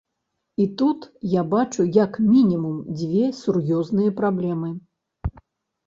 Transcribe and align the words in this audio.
І 0.63 0.65
тут 0.81 0.99
я 1.33 1.43
бачу 1.51 1.85
як 1.99 2.13
мінімум 2.31 2.81
дзве 2.97 3.25
сур'ёзныя 3.43 4.19
праблемы. 4.25 4.77